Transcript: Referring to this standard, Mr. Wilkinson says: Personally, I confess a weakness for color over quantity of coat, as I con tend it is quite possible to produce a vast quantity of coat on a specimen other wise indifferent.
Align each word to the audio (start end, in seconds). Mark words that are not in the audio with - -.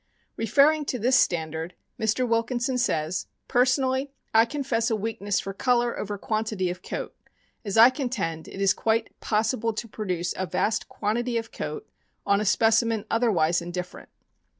Referring 0.35 0.83
to 0.85 0.97
this 0.97 1.15
standard, 1.15 1.75
Mr. 1.99 2.27
Wilkinson 2.27 2.75
says: 2.79 3.27
Personally, 3.47 4.09
I 4.33 4.45
confess 4.45 4.89
a 4.89 4.95
weakness 4.95 5.39
for 5.39 5.53
color 5.53 5.95
over 5.95 6.17
quantity 6.17 6.71
of 6.71 6.81
coat, 6.81 7.15
as 7.63 7.77
I 7.77 7.91
con 7.91 8.09
tend 8.09 8.47
it 8.47 8.59
is 8.59 8.73
quite 8.73 9.11
possible 9.19 9.73
to 9.73 9.87
produce 9.87 10.33
a 10.35 10.47
vast 10.47 10.89
quantity 10.89 11.37
of 11.37 11.51
coat 11.51 11.87
on 12.25 12.41
a 12.41 12.45
specimen 12.45 13.05
other 13.11 13.31
wise 13.31 13.61
indifferent. 13.61 14.09